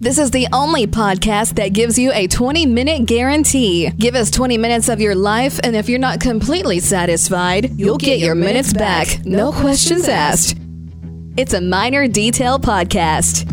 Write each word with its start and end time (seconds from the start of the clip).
This 0.00 0.18
is 0.18 0.30
the 0.30 0.46
only 0.52 0.86
podcast 0.86 1.56
that 1.56 1.72
gives 1.72 1.98
you 1.98 2.12
a 2.12 2.28
20 2.28 2.66
minute 2.66 3.04
guarantee. 3.04 3.90
Give 3.98 4.14
us 4.14 4.30
20 4.30 4.56
minutes 4.56 4.88
of 4.88 5.00
your 5.00 5.16
life, 5.16 5.58
and 5.64 5.74
if 5.74 5.88
you're 5.88 5.98
not 5.98 6.20
completely 6.20 6.78
satisfied, 6.78 7.70
you'll, 7.70 7.78
you'll 7.78 7.96
get, 7.96 8.06
get, 8.06 8.18
your 8.20 8.36
minutes, 8.36 8.72
minutes 8.72 9.18
back. 9.18 9.26
No 9.26 9.50
questions 9.50 10.06
asked. 10.06 10.56
It's 11.36 11.52
a 11.52 11.60
minor 11.60 12.06
detail 12.06 12.60
podcast. 12.60 13.50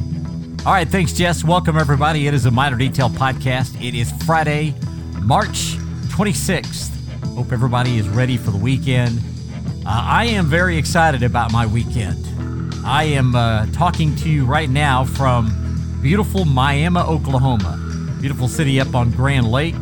All 0.67 0.73
right, 0.73 0.87
thanks, 0.87 1.13
Jess. 1.13 1.43
Welcome, 1.43 1.79
everybody. 1.79 2.27
It 2.27 2.35
is 2.35 2.45
a 2.45 2.51
minor 2.51 2.77
detail 2.77 3.09
podcast. 3.09 3.83
It 3.83 3.95
is 3.95 4.11
Friday, 4.23 4.75
March 5.23 5.77
26th. 6.09 6.91
Hope 7.33 7.53
everybody 7.53 7.97
is 7.97 8.07
ready 8.07 8.37
for 8.37 8.51
the 8.51 8.59
weekend. 8.59 9.17
Uh, 9.83 9.89
I 10.05 10.25
am 10.25 10.45
very 10.45 10.77
excited 10.77 11.23
about 11.23 11.51
my 11.51 11.65
weekend. 11.65 12.23
I 12.85 13.05
am 13.05 13.35
uh, 13.35 13.65
talking 13.73 14.15
to 14.17 14.29
you 14.29 14.45
right 14.45 14.69
now 14.69 15.05
from 15.05 15.65
beautiful 16.05 16.45
Miami, 16.45 16.99
Oklahoma. 16.99 17.79
Beautiful 18.21 18.47
city 18.47 18.79
up 18.79 18.93
on 18.93 19.09
Grand 19.09 19.51
Lake, 19.51 19.73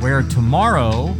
where 0.00 0.22
tomorrow 0.22 1.16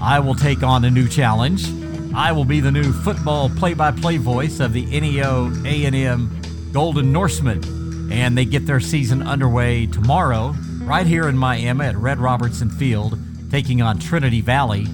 I 0.00 0.18
will 0.20 0.34
take 0.34 0.62
on 0.62 0.86
a 0.86 0.90
new 0.90 1.06
challenge. 1.06 1.66
I 2.14 2.32
will 2.32 2.46
be 2.46 2.60
the 2.60 2.70
new 2.70 2.94
football 2.94 3.50
play-by-play 3.50 4.16
voice 4.16 4.58
of 4.58 4.72
the 4.72 4.86
NEO 4.86 5.52
A&M 5.66 6.70
Golden 6.72 7.12
Norsemen, 7.12 8.10
and 8.10 8.38
they 8.38 8.46
get 8.46 8.64
their 8.64 8.80
season 8.80 9.22
underway 9.22 9.84
tomorrow 9.84 10.54
right 10.78 11.06
here 11.06 11.28
in 11.28 11.36
Miami 11.36 11.84
at 11.84 11.96
Red 11.96 12.20
Robertson 12.20 12.70
Field, 12.70 13.18
taking 13.50 13.82
on 13.82 13.98
Trinity 13.98 14.40
Valley. 14.40 14.86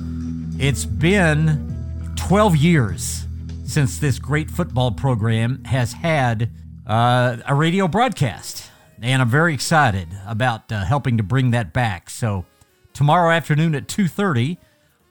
It's 0.59 0.84
been 0.84 2.12
12 2.16 2.57
years 2.57 3.24
since 3.66 4.01
this 4.01 4.18
great 4.18 4.51
football 4.51 4.91
program 4.91 5.62
has 5.62 5.93
had 5.93 6.51
uh, 6.88 7.37
a 7.46 7.54
radio 7.54 7.87
broadcast 7.87 8.73
and 9.02 9.23
I'm 9.23 9.28
very 9.28 9.55
excited 9.55 10.09
about 10.27 10.70
uh, 10.73 10.84
helping 10.84 11.16
to 11.16 11.23
bring 11.23 11.50
that 11.50 11.73
back. 11.73 12.10
So 12.10 12.45
tomorrow 12.92 13.30
afternoon 13.30 13.74
at 13.74 13.88
2:30, 13.88 14.59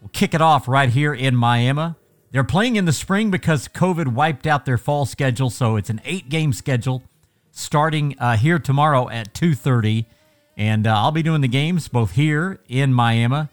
we'll 0.02 0.10
kick 0.10 0.34
it 0.34 0.42
off 0.42 0.68
right 0.68 0.90
here 0.90 1.14
in 1.14 1.36
Miami. 1.36 1.96
They're 2.32 2.44
playing 2.44 2.76
in 2.76 2.86
the 2.86 2.94
spring 2.94 3.32
because 3.32 3.68
COVID 3.68 4.10
wiped 4.10 4.46
out 4.46 4.66
their 4.66 4.78
fall 4.78 5.06
schedule, 5.06 5.50
so 5.50 5.78
it's 5.78 5.90
an 5.90 6.02
eight-game 6.04 6.52
schedule 6.52 7.04
starting 7.52 8.16
uh, 8.20 8.36
here 8.36 8.60
tomorrow 8.60 9.10
at 9.10 9.34
2:30, 9.34 10.06
and 10.58 10.86
uh, 10.86 10.96
I'll 10.96 11.12
be 11.12 11.24
doing 11.24 11.42
the 11.42 11.48
games 11.48 11.88
both 11.88 12.12
here 12.12 12.60
in 12.68 12.94
Miami 12.94 13.48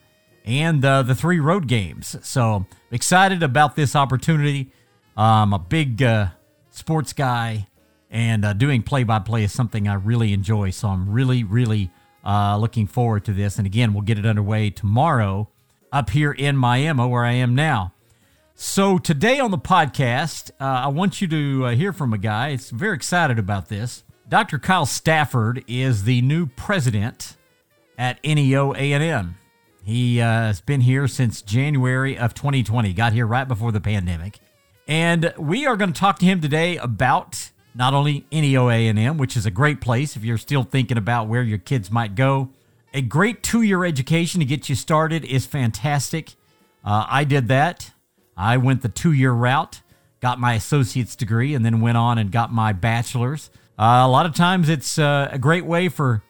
and 0.44 0.84
uh, 0.84 1.02
the 1.02 1.14
three 1.14 1.40
road 1.40 1.68
games. 1.68 2.16
So 2.22 2.66
excited 2.90 3.42
about 3.42 3.76
this 3.76 3.94
opportunity. 3.94 4.72
I'm 5.16 5.52
a 5.52 5.58
big 5.58 6.02
uh, 6.02 6.28
sports 6.70 7.12
guy 7.12 7.68
and 8.12 8.44
uh, 8.44 8.52
doing 8.52 8.82
play 8.82 9.02
by 9.02 9.18
play 9.18 9.42
is 9.42 9.52
something 9.52 9.88
I 9.88 9.94
really 9.94 10.34
enjoy. 10.34 10.70
So 10.70 10.88
I'm 10.88 11.08
really, 11.08 11.42
really 11.42 11.90
uh, 12.24 12.58
looking 12.58 12.86
forward 12.86 13.24
to 13.24 13.32
this. 13.32 13.56
And 13.56 13.66
again, 13.66 13.94
we'll 13.94 14.02
get 14.02 14.18
it 14.18 14.26
underway 14.26 14.68
tomorrow 14.70 15.48
up 15.90 16.10
here 16.10 16.30
in 16.30 16.56
Miami, 16.56 17.06
where 17.06 17.24
I 17.24 17.32
am 17.32 17.54
now. 17.54 17.94
So 18.54 18.98
today 18.98 19.40
on 19.40 19.50
the 19.50 19.58
podcast, 19.58 20.50
uh, 20.60 20.84
I 20.84 20.88
want 20.88 21.22
you 21.22 21.28
to 21.28 21.66
uh, 21.66 21.70
hear 21.70 21.92
from 21.92 22.12
a 22.12 22.18
guy. 22.18 22.50
It's 22.50 22.70
very 22.70 22.94
excited 22.94 23.38
about 23.38 23.68
this. 23.68 24.04
Dr. 24.28 24.58
Kyle 24.58 24.86
Stafford 24.86 25.64
is 25.66 26.04
the 26.04 26.20
new 26.20 26.46
president 26.46 27.36
at 27.98 28.22
NEO 28.22 28.74
A&M. 28.74 29.36
He 29.84 30.20
uh, 30.20 30.26
has 30.26 30.60
been 30.60 30.82
here 30.82 31.08
since 31.08 31.42
January 31.42 32.16
of 32.16 32.34
2020. 32.34 32.92
Got 32.92 33.14
here 33.14 33.26
right 33.26 33.48
before 33.48 33.72
the 33.72 33.80
pandemic. 33.80 34.38
And 34.86 35.32
we 35.38 35.66
are 35.66 35.76
going 35.76 35.92
to 35.92 35.98
talk 35.98 36.18
to 36.18 36.26
him 36.26 36.40
today 36.40 36.76
about 36.76 37.50
not 37.74 37.94
only 37.94 38.26
NEO 38.30 38.68
A&M, 38.68 39.16
which 39.16 39.36
is 39.36 39.46
a 39.46 39.50
great 39.50 39.80
place 39.80 40.16
if 40.16 40.24
you're 40.24 40.38
still 40.38 40.62
thinking 40.62 40.98
about 40.98 41.28
where 41.28 41.42
your 41.42 41.58
kids 41.58 41.90
might 41.90 42.14
go. 42.14 42.50
A 42.94 43.00
great 43.00 43.42
two-year 43.42 43.84
education 43.84 44.40
to 44.40 44.46
get 44.46 44.68
you 44.68 44.74
started 44.74 45.24
is 45.24 45.46
fantastic. 45.46 46.34
Uh, 46.84 47.06
I 47.08 47.24
did 47.24 47.48
that. 47.48 47.92
I 48.36 48.58
went 48.58 48.82
the 48.82 48.88
two-year 48.88 49.32
route, 49.32 49.80
got 50.20 50.38
my 50.38 50.54
associate's 50.54 51.16
degree, 51.16 51.54
and 51.54 51.64
then 51.64 51.80
went 51.80 51.96
on 51.96 52.18
and 52.18 52.30
got 52.30 52.52
my 52.52 52.72
bachelor's. 52.72 53.50
Uh, 53.78 54.02
a 54.04 54.08
lot 54.08 54.26
of 54.26 54.34
times, 54.34 54.68
it's 54.68 54.98
uh, 54.98 55.28
a 55.32 55.38
great 55.38 55.64
way 55.64 55.88
for 55.88 56.22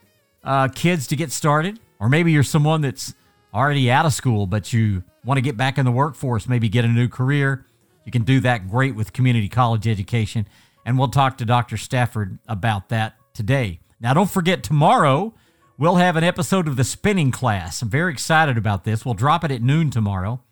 uh, 0.45 0.69
kids 0.69 1.09
to 1.09 1.17
get 1.17 1.33
started, 1.33 1.81
or 1.99 2.09
maybe 2.09 2.31
you're 2.31 2.43
someone 2.45 2.81
that's 2.81 3.15
already 3.53 3.91
out 3.91 4.07
of 4.07 4.13
school, 4.13 4.47
but 4.47 4.73
you 4.73 5.03
want 5.25 5.39
to 5.39 5.43
get 5.43 5.57
back 5.57 5.79
in 5.79 5.85
the 5.85 5.91
workforce, 5.91 6.49
maybe 6.49 6.69
get 6.69 6.85
a 6.85 6.89
new 6.89 7.09
career. 7.09 7.67
You 8.05 8.13
can 8.13 8.23
do 8.23 8.41
that 8.41 8.71
great 8.71 8.95
with 8.95 9.13
community 9.13 9.49
college 9.49 9.87
education 9.87 10.47
and 10.85 10.99
we'll 10.99 11.09
talk 11.09 11.39
to 11.39 11.45
Dr. 11.45 11.77
Stafford 11.77 12.39
about 12.47 12.89
that 12.89 13.15
today. 13.35 13.81
Now, 14.01 14.15
don't 14.15 14.31
forget, 14.31 14.63
tomorrow 14.63 15.35
we'll 15.79 15.97
have 15.97 16.17
an 16.17 16.25
episode 16.25 16.69
of 16.69 16.77
the 16.77 16.85
spinning 16.85 17.31
class. 17.31 17.83
I'm 17.83 17.89
very 17.89 18.13
excited 18.13 18.59
about 18.59 18.85
this. 18.85 19.05
We'll 19.05 19.15
drop 19.15 19.45
it 19.45 19.51
at 19.51 19.63
noon 19.63 19.91
tomorrow, 19.91 20.43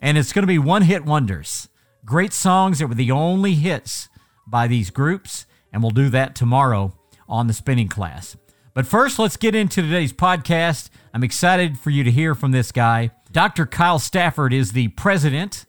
and 0.00 0.16
it's 0.16 0.32
going 0.32 0.42
to 0.42 0.46
be 0.46 0.58
one 0.58 0.82
hit 0.82 1.04
wonders. 1.04 1.68
Great 2.04 2.32
songs 2.32 2.78
that 2.78 2.86
were 2.86 2.94
the 2.94 3.10
only 3.10 3.54
hits 3.54 4.08
by 4.46 4.66
these 4.66 4.90
groups, 4.90 5.46
and 5.72 5.82
we'll 5.82 5.90
do 5.90 6.08
that 6.10 6.34
tomorrow 6.34 6.92
on 7.28 7.46
the 7.46 7.52
spinning 7.52 7.88
class. 7.88 8.36
But 8.74 8.86
first, 8.86 9.18
let's 9.18 9.36
get 9.36 9.54
into 9.54 9.82
today's 9.82 10.12
podcast. 10.12 10.90
I'm 11.12 11.24
excited 11.24 11.78
for 11.78 11.90
you 11.90 12.04
to 12.04 12.10
hear 12.10 12.34
from 12.34 12.52
this 12.52 12.72
guy. 12.72 13.10
Dr. 13.32 13.66
Kyle 13.66 13.98
Stafford 13.98 14.52
is 14.52 14.72
the 14.72 14.88
president 14.88 15.66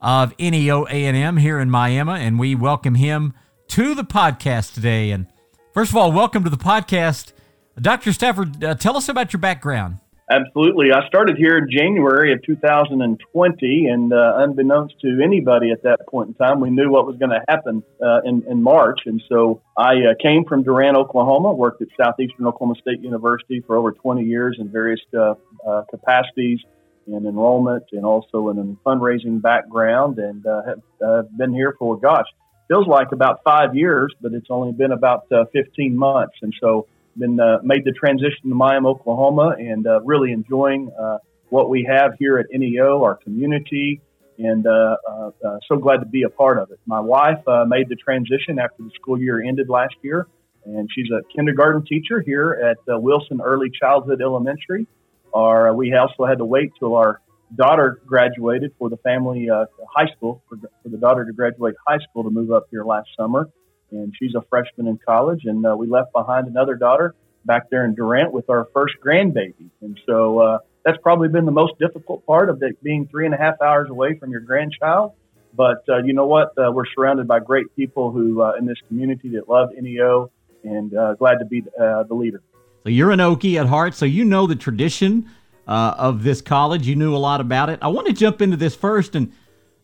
of 0.00 0.34
NEO 0.38 0.84
A&M 0.86 1.36
here 1.36 1.58
in 1.58 1.70
Miami, 1.70 2.20
and 2.20 2.38
we 2.38 2.54
welcome 2.54 2.96
him 2.96 3.34
to 3.70 3.94
the 3.94 4.02
podcast 4.02 4.74
today. 4.74 5.12
And 5.12 5.26
first 5.72 5.92
of 5.92 5.96
all, 5.96 6.10
welcome 6.10 6.42
to 6.42 6.50
the 6.50 6.56
podcast. 6.56 7.32
Dr. 7.80 8.12
Stafford, 8.12 8.62
uh, 8.64 8.74
tell 8.74 8.96
us 8.96 9.08
about 9.08 9.32
your 9.32 9.40
background. 9.40 9.98
Absolutely. 10.28 10.92
I 10.92 11.06
started 11.06 11.36
here 11.36 11.56
in 11.58 11.68
January 11.70 12.32
of 12.32 12.42
2020, 12.44 13.86
and 13.86 14.12
uh, 14.12 14.34
unbeknownst 14.38 14.94
to 15.02 15.20
anybody 15.24 15.70
at 15.70 15.82
that 15.84 15.98
point 16.08 16.28
in 16.28 16.34
time, 16.34 16.60
we 16.60 16.70
knew 16.70 16.90
what 16.90 17.06
was 17.06 17.16
going 17.16 17.30
to 17.30 17.40
happen 17.48 17.82
uh, 18.04 18.20
in, 18.24 18.42
in 18.48 18.62
March. 18.62 19.00
And 19.06 19.22
so 19.28 19.62
I 19.76 19.94
uh, 19.94 20.14
came 20.20 20.44
from 20.44 20.64
Durant, 20.64 20.96
Oklahoma, 20.96 21.52
worked 21.52 21.80
at 21.80 21.88
Southeastern 22.00 22.46
Oklahoma 22.46 22.74
State 22.80 23.00
University 23.00 23.62
for 23.66 23.76
over 23.76 23.92
20 23.92 24.24
years 24.24 24.56
in 24.60 24.68
various 24.68 25.00
uh, 25.16 25.34
uh, 25.66 25.82
capacities 25.90 26.58
in 27.06 27.26
enrollment 27.26 27.84
and 27.92 28.04
also 28.04 28.50
in 28.50 28.58
a 28.58 28.88
fundraising 28.88 29.40
background, 29.40 30.18
and 30.18 30.44
uh, 30.46 30.62
have 31.00 31.38
been 31.38 31.52
here 31.52 31.74
for, 31.78 31.98
gosh, 31.98 32.26
feels 32.70 32.86
like 32.86 33.08
about 33.12 33.40
five 33.44 33.74
years, 33.74 34.14
but 34.20 34.32
it's 34.32 34.46
only 34.48 34.72
been 34.72 34.92
about 34.92 35.26
uh, 35.32 35.44
15 35.52 35.96
months. 35.96 36.34
And 36.40 36.54
so, 36.60 36.86
been 37.16 37.40
uh, 37.40 37.58
made 37.64 37.84
the 37.84 37.92
transition 37.92 38.48
to 38.48 38.54
Miami, 38.54 38.86
Oklahoma, 38.86 39.56
and 39.58 39.84
uh, 39.86 40.00
really 40.02 40.30
enjoying 40.30 40.92
uh, 40.98 41.18
what 41.48 41.68
we 41.68 41.84
have 41.90 42.12
here 42.20 42.38
at 42.38 42.46
NEO, 42.52 43.02
our 43.02 43.16
community, 43.16 44.00
and 44.38 44.64
uh, 44.64 44.96
uh, 45.44 45.58
so 45.68 45.76
glad 45.76 45.98
to 45.98 46.06
be 46.06 46.22
a 46.22 46.28
part 46.28 46.58
of 46.58 46.70
it. 46.70 46.78
My 46.86 47.00
wife 47.00 47.42
made 47.66 47.88
the 47.88 47.96
transition 47.96 48.60
after 48.60 48.84
the 48.84 48.90
school 48.94 49.20
year 49.20 49.42
ended 49.42 49.68
last 49.68 49.96
year, 50.02 50.28
and 50.64 50.88
she's 50.94 51.08
a 51.10 51.22
kindergarten 51.34 51.84
teacher 51.84 52.20
here 52.20 52.52
at 52.52 52.78
Wilson 53.02 53.40
Early 53.44 53.70
Childhood 53.70 54.22
Elementary. 54.22 54.86
Our, 55.34 55.74
we 55.74 55.92
also 55.94 56.24
had 56.24 56.38
to 56.38 56.44
wait 56.44 56.70
till 56.78 56.94
our 56.94 57.20
daughter 57.54 58.00
graduated 58.06 58.72
for 58.78 58.88
the 58.88 58.96
family 58.98 59.48
uh, 59.50 59.66
high 59.88 60.06
school 60.16 60.42
for, 60.48 60.56
for, 60.56 60.88
the 60.88 60.96
daughter 60.96 61.24
to 61.24 61.32
graduate 61.32 61.74
high 61.86 61.98
school 61.98 62.24
to 62.24 62.30
move 62.30 62.52
up 62.52 62.66
here 62.70 62.84
last 62.84 63.08
summer, 63.16 63.48
and 63.90 64.14
she's 64.18 64.34
a 64.34 64.42
freshman 64.48 64.86
in 64.86 64.98
college. 65.04 65.40
And 65.44 65.64
uh, 65.66 65.76
we 65.76 65.86
left 65.86 66.12
behind 66.12 66.46
another 66.46 66.74
daughter 66.74 67.14
back 67.44 67.70
there 67.70 67.84
in 67.84 67.94
Durant 67.94 68.32
with 68.32 68.48
our 68.50 68.68
first 68.72 68.94
grandbaby, 69.04 69.70
and 69.80 69.98
so 70.06 70.38
uh, 70.38 70.58
that's 70.84 70.98
probably 71.02 71.28
been 71.28 71.46
the 71.46 71.52
most 71.52 71.74
difficult 71.78 72.24
part 72.26 72.50
of 72.50 72.62
it, 72.62 72.82
being 72.82 73.08
three 73.08 73.26
and 73.26 73.34
a 73.34 73.38
half 73.38 73.60
hours 73.60 73.90
away 73.90 74.18
from 74.18 74.30
your 74.30 74.40
grandchild. 74.40 75.12
But 75.52 75.82
uh, 75.88 75.98
you 76.04 76.12
know 76.12 76.26
what? 76.26 76.52
Uh, 76.56 76.70
we're 76.72 76.86
surrounded 76.94 77.26
by 77.26 77.40
great 77.40 77.74
people 77.74 78.12
who 78.12 78.40
uh, 78.40 78.52
in 78.58 78.66
this 78.66 78.78
community 78.86 79.30
that 79.30 79.48
love 79.48 79.70
NEO, 79.76 80.30
and 80.62 80.90
glad 81.18 81.38
to 81.38 81.44
be 81.44 81.62
the 81.62 82.06
leader. 82.10 82.42
So 82.84 82.88
you're 82.88 83.10
an 83.10 83.18
Okie 83.18 83.60
at 83.60 83.66
heart, 83.66 83.94
so 83.94 84.06
you 84.06 84.24
know 84.24 84.46
the 84.46 84.56
tradition 84.56 85.28
uh, 85.70 85.94
of 85.96 86.24
this 86.24 86.42
college. 86.42 86.86
You 86.86 86.96
knew 86.96 87.14
a 87.14 87.18
lot 87.18 87.40
about 87.40 87.70
it. 87.70 87.78
I 87.80 87.88
want 87.88 88.08
to 88.08 88.12
jump 88.12 88.42
into 88.42 88.56
this 88.56 88.74
first 88.74 89.14
and 89.14 89.32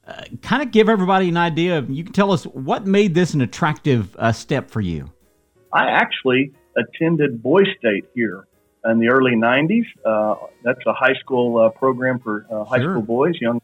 uh, 0.06 0.24
kind 0.42 0.62
of 0.62 0.72
give 0.72 0.88
everybody 0.88 1.28
an 1.28 1.36
idea. 1.36 1.80
You 1.88 2.02
can 2.02 2.12
tell 2.12 2.32
us 2.32 2.44
what 2.44 2.86
made 2.86 3.14
this 3.14 3.34
an 3.34 3.40
attractive 3.40 4.14
uh, 4.16 4.32
step 4.32 4.68
for 4.68 4.80
you. 4.80 5.12
I 5.72 5.88
actually 5.88 6.52
attended 6.76 7.40
Boys 7.40 7.68
State 7.78 8.04
here 8.14 8.48
in 8.84 8.98
the 8.98 9.08
early 9.08 9.36
90s. 9.36 9.84
Uh, 10.04 10.34
that's 10.64 10.84
a 10.86 10.92
high 10.92 11.14
school 11.20 11.58
uh, 11.58 11.68
program 11.70 12.18
for 12.18 12.46
uh, 12.50 12.64
high 12.64 12.78
sure. 12.78 12.94
school 12.94 13.02
boys, 13.02 13.34
young, 13.40 13.62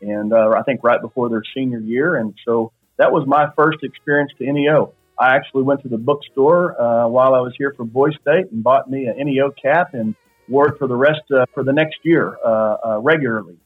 and 0.00 0.32
I 0.32 0.62
think 0.62 0.82
right 0.82 1.00
before 1.00 1.28
their 1.28 1.42
senior 1.54 1.80
year. 1.80 2.16
And 2.16 2.34
so 2.46 2.72
that 2.96 3.12
was 3.12 3.26
my 3.26 3.50
first 3.56 3.78
experience 3.82 4.32
to 4.38 4.50
NEO. 4.50 4.94
I 5.18 5.36
actually 5.36 5.64
went 5.64 5.82
to 5.82 5.88
the 5.88 5.98
bookstore 5.98 6.74
while 7.08 7.34
I 7.34 7.40
was 7.40 7.52
here 7.58 7.74
for 7.76 7.84
Boys 7.84 8.14
State 8.22 8.50
and 8.50 8.64
bought 8.64 8.90
me 8.90 9.04
an 9.04 9.16
NEO 9.18 9.50
cap 9.50 9.92
and 9.92 10.14
wore 10.48 10.76
for 10.76 10.86
the 10.86 10.96
rest 10.96 11.22
uh, 11.34 11.46
for 11.54 11.64
the 11.64 11.72
next 11.72 11.98
year 12.02 12.36
uh, 12.44 12.76
uh, 12.84 12.98
regularly. 13.00 13.56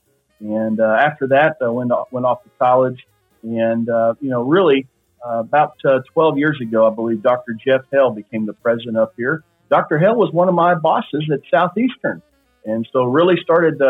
And 0.40 0.80
uh, 0.80 0.96
after 1.00 1.28
that, 1.28 1.56
I 1.62 1.68
went 1.68 1.92
off, 1.92 2.08
went 2.10 2.26
off 2.26 2.42
to 2.44 2.50
college, 2.58 3.06
and 3.42 3.88
uh, 3.88 4.14
you 4.20 4.30
know, 4.30 4.42
really 4.42 4.86
about 5.24 5.74
uh, 5.84 5.98
12 6.12 6.38
years 6.38 6.60
ago, 6.60 6.86
I 6.86 6.94
believe 6.94 7.20
Dr. 7.20 7.54
Jeff 7.54 7.80
Hale 7.90 8.10
became 8.10 8.46
the 8.46 8.52
president 8.52 8.96
up 8.96 9.14
here. 9.16 9.42
Dr. 9.68 9.98
Hale 9.98 10.14
was 10.14 10.32
one 10.32 10.48
of 10.48 10.54
my 10.54 10.76
bosses 10.76 11.28
at 11.32 11.40
Southeastern, 11.50 12.22
and 12.64 12.88
so 12.92 13.04
really 13.04 13.34
started 13.42 13.80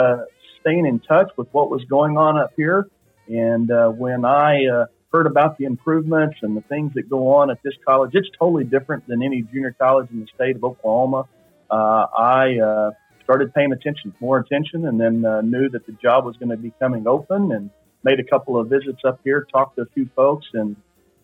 staying 0.61 0.87
in 0.87 0.99
touch 1.01 1.31
with 1.37 1.49
what 1.53 1.71
was 1.71 1.85
going 1.85 2.17
on 2.17 2.39
up 2.39 2.53
here. 2.57 2.89
And 3.29 3.71
uh, 3.71 3.89
when 3.89 4.25
I 4.25 4.87
heard 5.13 5.27
about 5.27 5.59
the 5.59 5.65
improvements 5.65 6.39
and 6.43 6.57
the 6.57 6.63
things 6.63 6.93
that 6.95 7.11
go 7.11 7.35
on 7.35 7.51
at 7.51 7.63
this 7.63 7.75
college, 7.85 8.13
it's 8.15 8.29
totally 8.39 8.65
different 8.65 9.07
than 9.07 9.23
any 9.23 9.43
junior 9.43 9.75
college 9.79 10.09
in 10.11 10.21
the 10.21 10.27
state 10.35 10.57
of 10.57 10.65
Oklahoma. 10.65 11.29
Uh, 11.71 12.07
I 12.17 12.93
started 13.25 13.53
paying 13.55 13.73
attention, 13.73 14.15
more 14.21 14.39
attention, 14.39 14.87
and 14.87 15.01
then 15.01 15.23
knew 15.51 15.69
that 15.71 15.87
the 15.87 15.93
job 15.93 16.25
was 16.25 16.37
going 16.37 16.51
to 16.51 16.57
be 16.57 16.73
coming 16.79 17.07
open 17.07 17.53
and 17.53 17.71
made 18.05 18.21
a 18.21 18.25
couple 18.25 18.59
of 18.59 18.69
visits 18.69 19.01
up 19.05 19.21
here, 19.25 19.47
talked 19.53 19.77
to 19.77 19.83
a 19.83 19.87
few 19.87 20.09
folks, 20.15 20.47
and 20.55 20.77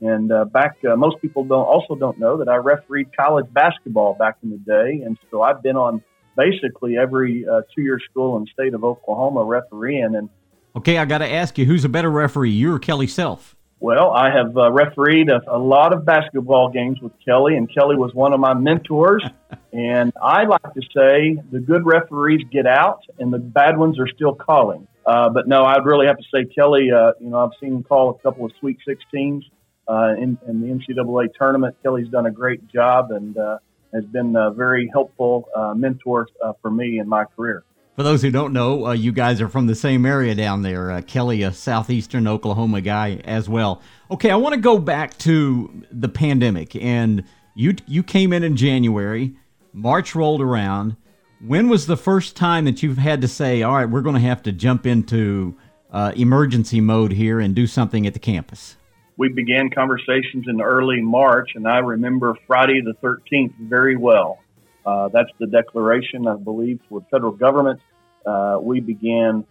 and 0.03 0.33
uh, 0.33 0.45
back, 0.47 0.79
uh, 0.85 0.97
most 0.97 1.23
people 1.23 1.45
don't 1.45 1.65
also 1.65 1.95
don't 1.95 2.19
know 2.19 2.39
that 2.39 2.49
I 2.49 2.57
refereed 2.57 3.17
college 3.17 3.47
basketball 3.53 4.15
back 4.15 4.37
in 4.43 4.51
the 4.51 4.57
day, 4.59 5.05
and 5.05 5.17
so 5.31 5.43
I've 5.43 5.63
been 5.63 5.77
on 5.77 6.03
basically 6.37 6.99
every 6.99 7.47
uh, 7.47 7.63
two-year 7.73 8.01
school 8.11 8.37
in 8.37 8.43
the 8.43 8.51
state 8.53 8.75
of 8.75 8.83
Oklahoma 8.83 9.45
refereeing. 9.45 10.17
And 10.17 10.29
okay, 10.75 10.99
I 10.99 11.05
got 11.05 11.19
to 11.19 11.29
ask 11.29 11.57
you, 11.57 11.67
who's 11.67 11.85
a 11.85 11.89
better 11.89 12.11
referee, 12.11 12.51
you 12.51 12.75
or 12.75 12.81
Kelly 12.81 13.07
Self? 13.07 13.55
Well, 13.83 14.13
I 14.13 14.31
have 14.31 14.57
uh, 14.57 14.71
refereed 14.71 15.29
a, 15.29 15.41
a, 15.49 15.59
lot 15.59 15.93
of 15.93 16.05
basketball 16.05 16.71
games 16.71 17.01
with 17.03 17.11
Kelly, 17.25 17.57
and 17.57 17.69
Kelly 17.69 17.97
was 17.97 18.15
one 18.15 18.33
of 18.33 18.39
my 18.39 18.55
mentors. 18.55 19.25
and 19.73 20.13
I 20.23 20.45
like 20.45 20.73
to 20.75 20.83
say 20.95 21.43
the 21.51 21.59
good 21.59 21.85
referees 21.85 22.43
get 22.53 22.65
out, 22.65 23.01
and 23.19 23.33
the 23.33 23.41
bad 23.41 23.77
ones 23.77 23.99
are 23.99 24.07
still 24.07 24.37
calling. 24.37 24.87
Uh, 25.05 25.31
but 25.31 25.49
no, 25.49 25.65
I'd 25.65 25.85
really 25.85 26.07
have 26.07 26.17
to 26.17 26.25
say 26.33 26.45
Kelly. 26.45 26.93
Uh, 26.93 27.15
you 27.19 27.31
know, 27.31 27.39
I've 27.39 27.59
seen 27.59 27.73
him 27.73 27.83
call 27.83 28.11
a 28.11 28.19
couple 28.23 28.45
of 28.47 28.53
Sweet 28.61 28.79
16s 28.89 29.43
uh, 29.89 30.15
in, 30.17 30.39
in, 30.47 30.61
the 30.61 30.69
NCAA 30.69 31.35
tournament. 31.37 31.75
Kelly's 31.83 32.09
done 32.09 32.27
a 32.27 32.31
great 32.31 32.65
job 32.69 33.11
and 33.11 33.37
uh, 33.37 33.59
has 33.93 34.05
been 34.05 34.37
a 34.37 34.53
very 34.53 34.89
helpful 34.93 35.49
uh, 35.57 35.75
mentor 35.75 36.29
uh, 36.41 36.53
for 36.63 36.71
me 36.71 37.01
in 37.01 37.09
my 37.09 37.25
career. 37.25 37.65
For 37.97 38.03
those 38.03 38.23
who 38.23 38.31
don't 38.31 38.55
know, 38.55 38.87
uh, 38.87 38.93
you 38.93 39.13
guys 39.13 39.41
are 39.43 39.49
from 39.49 39.67
the 39.67 39.75
same 39.75 40.07
area 40.07 40.35
down 40.35 40.63
there. 40.63 40.91
Uh, 40.91 41.03
Kelly, 41.03 41.43
a 41.43 41.53
southeastern 41.53 42.27
Oklahoma 42.27 42.81
guy 42.81 43.21
as 43.25 43.49
well. 43.49 43.83
Okay, 44.11 44.31
I 44.31 44.37
want 44.37 44.55
to 44.55 44.61
go 44.61 44.79
back 44.79 45.19
to 45.19 45.85
the 45.91 46.09
pandemic, 46.09 46.75
and 46.77 47.25
you 47.55 47.75
you 47.87 48.03
came 48.03 48.33
in 48.33 48.43
in 48.43 48.57
January. 48.57 49.35
March 49.75 50.15
rolled 50.15 50.41
around. 50.41 50.97
When 51.45 51.69
was 51.69 51.87
the 51.87 51.97
first 51.97 52.37
time 52.37 52.65
that 52.65 52.83
you've 52.83 52.99
had 52.99 53.21
to 53.21 53.29
say, 53.29 53.63
"All 53.63 53.75
right, 53.75 53.89
we're 53.89 54.01
going 54.01 54.15
to 54.15 54.21
have 54.21 54.43
to 54.45 54.53
jump 54.53 54.87
into 54.87 55.57
emergency 55.93 56.81
mode 56.81 57.13
here 57.13 57.41
and 57.41 57.55
do 57.55 57.67
something 57.67 58.07
at 58.07 58.15
the 58.15 58.21
campus"? 58.21 58.77
we 59.17 59.29
began 59.29 59.71
conversations 59.71 60.47
in 60.49 60.61
early 60.61 61.01
March, 61.01 61.51
and 61.55 61.69
I 61.69 61.79
remember 61.79 62.37
Friday 62.47 62.81
the 62.81 62.95
13th 63.07 63.55
very 63.61 63.97
well. 63.97 64.39
Uh, 64.85 65.09
that's 65.09 65.31
the 65.39 65.47
declaration, 65.47 66.27
I 66.27 66.37
believe, 66.37 66.81
for 66.89 67.01
the 67.01 67.07
federal 67.11 67.33
government. 67.33 67.81
Uh, 68.27 68.59
we 68.61 68.81
began, 68.81 69.45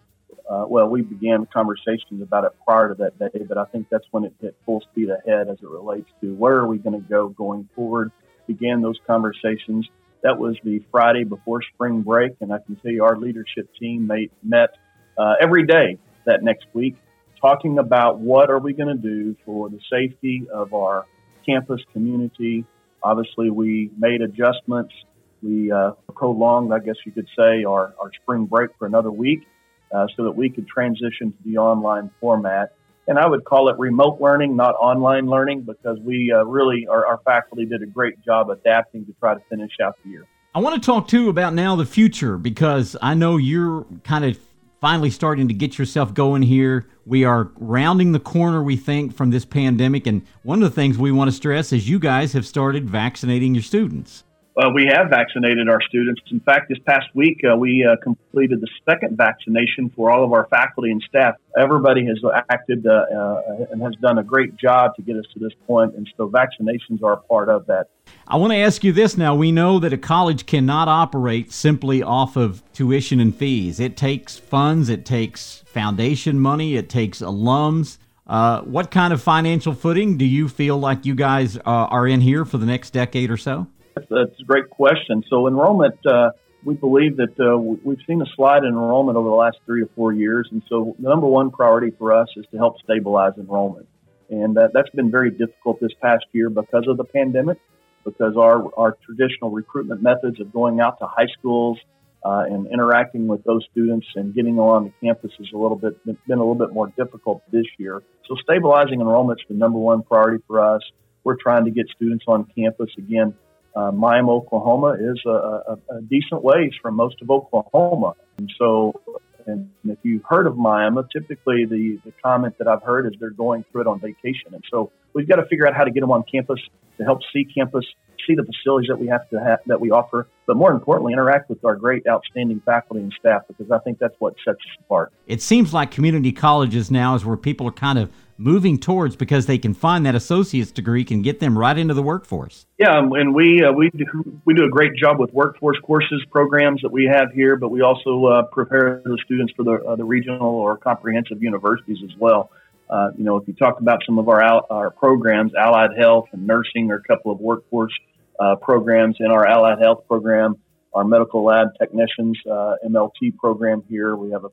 uh, 0.49 0.65
well, 0.67 0.87
we 0.87 1.01
began 1.01 1.47
conversations 1.53 2.21
about 2.21 2.45
it 2.45 2.51
prior 2.65 2.93
to 2.93 2.95
that 2.95 3.17
day, 3.19 3.43
but 3.47 3.57
I 3.57 3.65
think 3.65 3.87
that's 3.89 4.05
when 4.11 4.25
it 4.25 4.33
hit 4.41 4.55
full 4.65 4.81
speed 4.91 5.09
ahead 5.09 5.47
as 5.49 5.57
it 5.61 5.69
relates 5.69 6.09
to 6.21 6.33
where 6.35 6.55
are 6.57 6.67
we 6.67 6.77
going 6.77 7.01
to 7.01 7.07
go 7.07 7.29
going 7.29 7.69
forward. 7.75 8.11
Began 8.47 8.81
those 8.81 8.99
conversations. 9.07 9.87
That 10.23 10.37
was 10.37 10.55
the 10.63 10.83
Friday 10.91 11.23
before 11.23 11.61
spring 11.73 12.01
break, 12.01 12.33
and 12.41 12.53
I 12.53 12.59
can 12.59 12.75
tell 12.77 12.91
you 12.91 13.03
our 13.03 13.17
leadership 13.17 13.69
team 13.79 14.07
made, 14.07 14.31
met 14.43 14.77
uh, 15.17 15.33
every 15.41 15.65
day 15.65 15.97
that 16.25 16.43
next 16.43 16.65
week 16.73 16.95
talking 17.41 17.79
about 17.79 18.19
what 18.19 18.49
are 18.49 18.59
we 18.59 18.73
going 18.73 18.95
to 18.95 19.01
do 19.01 19.35
for 19.45 19.69
the 19.69 19.79
safety 19.91 20.47
of 20.53 20.73
our 20.73 21.05
campus 21.45 21.81
community. 21.91 22.63
Obviously, 23.01 23.49
we 23.49 23.89
made 23.97 24.21
adjustments. 24.21 24.93
We 25.41 25.71
uh, 25.71 25.91
prolonged, 26.15 26.73
I 26.73 26.79
guess 26.79 26.95
you 27.05 27.11
could 27.11 27.27
say, 27.37 27.63
our, 27.63 27.93
our 27.99 28.11
spring 28.21 28.45
break 28.45 28.71
for 28.77 28.85
another 28.85 29.11
week 29.11 29.47
uh, 29.93 30.07
so 30.15 30.23
that 30.23 30.31
we 30.31 30.49
could 30.49 30.67
transition 30.67 31.31
to 31.31 31.37
the 31.45 31.57
online 31.57 32.11
format. 32.19 32.73
And 33.07 33.17
I 33.17 33.27
would 33.27 33.43
call 33.43 33.69
it 33.69 33.79
remote 33.79 34.21
learning, 34.21 34.55
not 34.55 34.75
online 34.75 35.27
learning, 35.27 35.61
because 35.61 35.97
we 36.03 36.31
uh, 36.31 36.43
really, 36.45 36.87
our, 36.87 37.05
our 37.05 37.19
faculty 37.25 37.65
did 37.65 37.81
a 37.81 37.87
great 37.87 38.23
job 38.23 38.49
adapting 38.49 39.05
to 39.05 39.13
try 39.19 39.33
to 39.33 39.41
finish 39.49 39.71
out 39.83 39.95
the 40.03 40.11
year. 40.11 40.27
I 40.53 40.59
want 40.59 40.81
to 40.81 40.85
talk 40.85 41.07
too 41.07 41.29
about 41.29 41.53
now 41.53 41.75
the 41.75 41.85
future 41.85 42.37
because 42.37 42.95
I 43.01 43.13
know 43.13 43.37
you're 43.37 43.85
kind 44.03 44.25
of 44.25 44.37
finally 44.81 45.09
starting 45.09 45.47
to 45.47 45.53
get 45.53 45.77
yourself 45.77 46.13
going 46.13 46.41
here. 46.41 46.87
We 47.05 47.23
are 47.23 47.51
rounding 47.57 48.11
the 48.11 48.19
corner, 48.19 48.61
we 48.61 48.75
think, 48.75 49.15
from 49.15 49.29
this 49.29 49.45
pandemic. 49.45 50.07
And 50.07 50.25
one 50.43 50.61
of 50.61 50.69
the 50.69 50.75
things 50.75 50.97
we 50.97 51.11
want 51.11 51.29
to 51.29 51.35
stress 51.35 51.71
is 51.71 51.87
you 51.87 51.99
guys 51.99 52.33
have 52.33 52.45
started 52.45 52.89
vaccinating 52.89 53.55
your 53.55 53.63
students. 53.63 54.23
Uh, 54.61 54.69
we 54.69 54.85
have 54.85 55.09
vaccinated 55.09 55.67
our 55.67 55.81
students. 55.81 56.21
In 56.29 56.39
fact, 56.41 56.69
this 56.69 56.77
past 56.85 57.07
week, 57.15 57.41
uh, 57.49 57.55
we 57.55 57.83
uh, 57.83 57.95
completed 58.03 58.61
the 58.61 58.67
second 58.87 59.17
vaccination 59.17 59.89
for 59.95 60.11
all 60.11 60.23
of 60.23 60.33
our 60.33 60.45
faculty 60.49 60.91
and 60.91 61.01
staff. 61.07 61.35
Everybody 61.57 62.05
has 62.05 62.21
acted 62.51 62.85
uh, 62.85 62.91
uh, 62.91 63.65
and 63.71 63.81
has 63.81 63.95
done 64.01 64.19
a 64.19 64.23
great 64.23 64.55
job 64.57 64.95
to 64.97 65.01
get 65.01 65.15
us 65.15 65.25
to 65.33 65.39
this 65.39 65.53
point, 65.65 65.95
and 65.95 66.07
so 66.15 66.29
vaccinations 66.29 67.01
are 67.01 67.13
a 67.13 67.17
part 67.17 67.49
of 67.49 67.65
that. 67.67 67.89
I 68.27 68.37
want 68.37 68.53
to 68.53 68.57
ask 68.57 68.83
you 68.83 68.91
this 68.91 69.17
now. 69.17 69.33
We 69.33 69.51
know 69.51 69.79
that 69.79 69.93
a 69.93 69.97
college 69.97 70.45
cannot 70.45 70.87
operate 70.87 71.51
simply 71.51 72.03
off 72.03 72.35
of 72.35 72.61
tuition 72.71 73.19
and 73.19 73.35
fees, 73.35 73.79
it 73.79 73.97
takes 73.97 74.37
funds, 74.37 74.89
it 74.89 75.05
takes 75.05 75.63
foundation 75.65 76.39
money, 76.39 76.75
it 76.75 76.87
takes 76.87 77.21
alums. 77.21 77.97
Uh, 78.27 78.61
what 78.61 78.91
kind 78.91 79.11
of 79.11 79.23
financial 79.23 79.73
footing 79.73 80.17
do 80.17 80.25
you 80.25 80.47
feel 80.47 80.77
like 80.77 81.03
you 81.03 81.15
guys 81.15 81.57
are 81.65 82.07
in 82.07 82.21
here 82.21 82.45
for 82.45 82.59
the 82.59 82.65
next 82.67 82.91
decade 82.91 83.31
or 83.31 83.37
so? 83.37 83.65
That's, 83.95 84.07
that's 84.09 84.39
a 84.39 84.43
great 84.43 84.69
question. 84.69 85.23
So 85.29 85.47
enrollment, 85.47 86.05
uh, 86.05 86.31
we 86.63 86.75
believe 86.75 87.17
that 87.17 87.39
uh, 87.39 87.57
we've 87.57 87.99
seen 88.07 88.21
a 88.21 88.25
slide 88.35 88.63
in 88.63 88.69
enrollment 88.69 89.17
over 89.17 89.29
the 89.29 89.35
last 89.35 89.57
three 89.65 89.81
or 89.83 89.89
four 89.95 90.13
years, 90.13 90.47
and 90.51 90.61
so 90.69 90.95
the 90.99 91.09
number 91.09 91.27
one 91.27 91.49
priority 91.51 91.91
for 91.97 92.13
us 92.13 92.27
is 92.35 92.45
to 92.51 92.57
help 92.57 92.79
stabilize 92.83 93.33
enrollment, 93.37 93.87
and 94.29 94.57
uh, 94.57 94.67
that's 94.73 94.89
been 94.91 95.09
very 95.09 95.31
difficult 95.31 95.79
this 95.79 95.91
past 96.01 96.25
year 96.33 96.49
because 96.49 96.85
of 96.87 96.97
the 96.97 97.03
pandemic, 97.03 97.57
because 98.05 98.35
our 98.37 98.69
our 98.77 98.97
traditional 99.03 99.49
recruitment 99.49 100.01
methods 100.03 100.39
of 100.39 100.53
going 100.53 100.79
out 100.79 100.99
to 100.99 101.07
high 101.07 101.27
schools 101.39 101.79
uh, 102.23 102.43
and 102.47 102.67
interacting 102.67 103.27
with 103.27 103.43
those 103.43 103.65
students 103.71 104.05
and 104.15 104.35
getting 104.35 104.59
on 104.59 104.83
the 104.85 104.93
campus 105.07 105.31
is 105.39 105.49
a 105.53 105.57
little 105.57 105.77
bit 105.77 106.03
been 106.05 106.15
a 106.27 106.35
little 106.35 106.53
bit 106.53 106.71
more 106.71 106.93
difficult 106.95 107.41
this 107.51 107.65
year. 107.79 108.03
So 108.27 108.35
stabilizing 108.43 109.01
enrollment 109.01 109.39
is 109.39 109.45
the 109.49 109.55
number 109.55 109.79
one 109.79 110.03
priority 110.03 110.43
for 110.47 110.59
us. 110.59 110.81
We're 111.23 111.37
trying 111.37 111.65
to 111.65 111.71
get 111.71 111.87
students 111.95 112.25
on 112.27 112.45
campus 112.55 112.89
again 112.97 113.33
uh, 113.75 113.91
Miami, 113.91 114.29
Oklahoma 114.29 114.97
is 114.99 115.21
a, 115.25 115.29
a, 115.29 115.77
a, 115.89 116.01
decent 116.01 116.43
ways 116.43 116.71
from 116.81 116.95
most 116.95 117.21
of 117.21 117.29
Oklahoma. 117.29 118.15
And 118.37 118.51
so, 118.57 118.99
and 119.45 119.69
if 119.85 119.97
you've 120.03 120.23
heard 120.27 120.45
of 120.45 120.57
Miami, 120.57 121.01
typically 121.11 121.65
the, 121.65 121.99
the 122.03 122.11
comment 122.23 122.57
that 122.57 122.67
I've 122.67 122.83
heard 122.83 123.07
is 123.07 123.13
they're 123.19 123.29
going 123.29 123.63
through 123.71 123.81
it 123.81 123.87
on 123.87 123.99
vacation. 123.99 124.53
And 124.53 124.63
so 124.69 124.91
we've 125.13 125.27
got 125.27 125.37
to 125.37 125.45
figure 125.45 125.67
out 125.67 125.73
how 125.73 125.83
to 125.83 125.91
get 125.91 126.01
them 126.01 126.11
on 126.11 126.23
campus 126.29 126.59
to 126.97 127.03
help 127.03 127.19
see 127.33 127.45
campus, 127.45 127.85
see 128.27 128.35
the 128.35 128.43
facilities 128.43 128.89
that 128.89 128.99
we 128.99 129.07
have 129.07 129.27
to 129.29 129.39
have, 129.39 129.59
that 129.67 129.79
we 129.79 129.89
offer, 129.89 130.27
but 130.45 130.57
more 130.57 130.71
importantly, 130.71 131.13
interact 131.13 131.49
with 131.49 131.63
our 131.63 131.75
great, 131.75 132.05
outstanding 132.07 132.61
faculty 132.65 133.01
and 133.01 133.13
staff 133.17 133.43
because 133.47 133.71
I 133.71 133.79
think 133.79 133.99
that's 133.99 134.15
what 134.19 134.35
sets 134.45 134.57
us 134.59 134.83
apart. 134.85 135.13
It 135.27 135.41
seems 135.41 135.73
like 135.73 135.91
community 135.91 136.31
colleges 136.31 136.91
now 136.91 137.15
is 137.15 137.25
where 137.25 137.37
people 137.37 137.67
are 137.67 137.71
kind 137.71 137.97
of 137.97 138.11
moving 138.41 138.77
towards 138.79 139.15
because 139.15 139.45
they 139.45 139.57
can 139.57 139.73
find 139.73 140.05
that 140.05 140.15
associate's 140.15 140.71
degree 140.71 141.05
can 141.05 141.21
get 141.21 141.39
them 141.39 141.57
right 141.57 141.77
into 141.77 141.93
the 141.93 142.01
workforce. 142.01 142.65
Yeah, 142.77 142.97
and 142.97 143.33
we 143.33 143.63
uh, 143.63 143.71
we 143.71 143.89
do, 143.91 144.41
we 144.45 144.53
do 144.53 144.65
a 144.65 144.69
great 144.69 144.95
job 144.95 145.19
with 145.19 145.31
workforce 145.31 145.77
courses 145.83 146.23
programs 146.31 146.81
that 146.81 146.91
we 146.91 147.05
have 147.05 147.31
here, 147.33 147.55
but 147.55 147.69
we 147.69 147.81
also 147.81 148.25
uh, 148.25 148.43
prepare 148.43 149.01
the 149.05 149.17
students 149.23 149.53
for 149.55 149.63
the 149.63 149.73
uh, 149.87 149.95
the 149.95 150.03
regional 150.03 150.55
or 150.55 150.77
comprehensive 150.77 151.41
universities 151.41 151.99
as 152.03 152.17
well. 152.19 152.51
Uh, 152.89 153.09
you 153.17 153.23
know, 153.23 153.37
if 153.37 153.47
you 153.47 153.53
talk 153.53 153.79
about 153.79 153.99
some 154.05 154.17
of 154.17 154.27
our 154.27 154.43
our 154.71 154.89
programs, 154.89 155.53
allied 155.55 155.91
health 155.97 156.25
and 156.33 156.45
nursing, 156.45 156.91
are 156.91 156.95
a 156.95 157.03
couple 157.03 157.31
of 157.31 157.39
workforce 157.39 157.93
uh, 158.39 158.55
programs 158.55 159.17
in 159.19 159.27
our 159.27 159.45
allied 159.47 159.79
health 159.79 160.03
program. 160.07 160.55
Our 160.93 161.05
medical 161.05 161.45
lab 161.45 161.67
technicians 161.79 162.37
uh, 162.51 162.73
MLT 162.85 163.37
program 163.37 163.81
here. 163.87 164.17
We 164.17 164.31
have 164.31 164.43
a, 164.43 164.49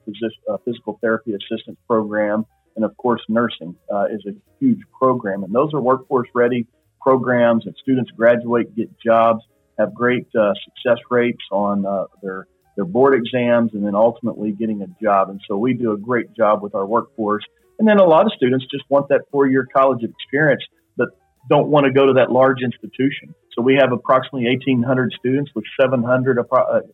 a 0.49 0.59
physical 0.59 0.97
therapy 1.03 1.33
assistance 1.33 1.79
program 1.89 2.47
and 2.79 2.85
of 2.85 2.97
course, 2.97 3.21
nursing 3.29 3.75
uh, 3.93 4.05
is 4.05 4.25
a 4.25 4.31
huge 4.61 4.79
program. 4.97 5.43
And 5.43 5.53
those 5.53 5.75
are 5.75 5.81
workforce 5.81 6.29
ready 6.33 6.65
programs 7.01 7.65
that 7.65 7.77
students 7.79 8.09
graduate, 8.13 8.77
get 8.77 8.89
jobs, 9.05 9.43
have 9.81 9.93
great 9.93 10.29
uh, 10.39 10.53
success 10.65 10.99
rates 11.11 11.43
on 11.51 11.85
uh, 11.85 12.05
their 12.23 12.47
their 12.77 12.85
board 12.85 13.15
exams, 13.17 13.75
and 13.75 13.85
then 13.85 13.97
ultimately 13.97 14.53
getting 14.53 14.83
a 14.83 14.87
job. 15.03 15.29
And 15.29 15.41
so 15.49 15.57
we 15.57 15.75
do 15.75 15.91
a 15.91 15.99
great 15.99 16.33
job 16.35 16.63
with 16.63 16.77
our 16.77 16.87
workforce. 16.87 17.43
And 17.81 17.89
then 17.89 17.99
a 17.99 18.05
lot 18.05 18.27
of 18.27 18.33
students 18.37 18.65
just 18.71 18.85
want 18.89 19.09
that 19.09 19.23
four 19.33 19.49
year 19.49 19.67
college 19.77 20.05
experience, 20.05 20.63
but 20.97 21.09
don't 21.51 21.67
want 21.67 21.87
to 21.87 21.93
go 21.93 22.07
to 22.07 22.13
that 22.13 22.31
large 22.31 22.63
institution. 22.63 23.35
So 23.57 23.63
we 23.63 23.75
have 23.75 23.91
approximately 23.91 24.47
1,800 24.47 25.13
students 25.19 25.51
with 25.57 25.65
700, 25.81 26.39
uh, 26.39 26.43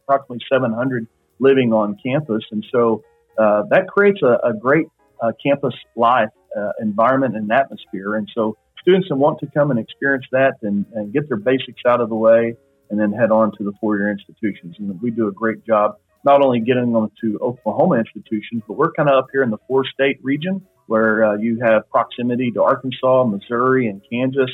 approximately 0.08 0.42
700 0.50 1.06
living 1.40 1.74
on 1.74 1.98
campus. 2.02 2.42
And 2.50 2.64
so 2.72 3.04
uh, 3.36 3.64
that 3.70 3.88
creates 3.88 4.20
a, 4.22 4.38
a 4.42 4.54
great 4.54 4.86
uh, 5.24 5.32
campus 5.44 5.74
life 5.96 6.28
uh, 6.58 6.72
environment 6.80 7.36
and 7.36 7.50
atmosphere. 7.50 8.14
And 8.14 8.28
so 8.34 8.56
students 8.80 9.08
that 9.08 9.16
want 9.16 9.38
to 9.40 9.46
come 9.46 9.70
and 9.70 9.80
experience 9.80 10.26
that 10.32 10.54
and, 10.62 10.84
and 10.94 11.12
get 11.12 11.28
their 11.28 11.36
basics 11.38 11.82
out 11.86 12.00
of 12.00 12.08
the 12.08 12.14
way 12.14 12.54
and 12.90 13.00
then 13.00 13.12
head 13.12 13.30
on 13.30 13.50
to 13.56 13.64
the 13.64 13.72
four-year 13.80 14.10
institutions. 14.10 14.76
And 14.78 15.00
we 15.00 15.10
do 15.10 15.28
a 15.28 15.32
great 15.32 15.64
job 15.64 15.96
not 16.24 16.40
only 16.40 16.60
getting 16.60 16.92
them 16.92 17.10
to 17.20 17.38
Oklahoma 17.42 17.96
institutions, 17.96 18.62
but 18.66 18.74
we're 18.74 18.92
kind 18.92 19.08
of 19.08 19.16
up 19.18 19.26
here 19.32 19.42
in 19.42 19.50
the 19.50 19.58
four-state 19.68 20.18
region 20.22 20.66
where 20.86 21.24
uh, 21.24 21.36
you 21.36 21.58
have 21.62 21.88
proximity 21.90 22.50
to 22.52 22.62
Arkansas, 22.62 23.24
Missouri, 23.24 23.88
and 23.88 24.02
Kansas. 24.10 24.50